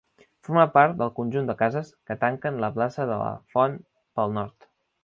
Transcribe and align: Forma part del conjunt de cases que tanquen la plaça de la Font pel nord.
Forma 0.45 0.63
part 0.77 0.95
del 1.01 1.11
conjunt 1.19 1.51
de 1.51 1.57
cases 1.61 1.93
que 2.09 2.17
tanquen 2.27 2.59
la 2.65 2.73
plaça 2.79 3.09
de 3.13 3.21
la 3.25 3.31
Font 3.55 3.79
pel 4.19 4.37
nord. 4.43 4.73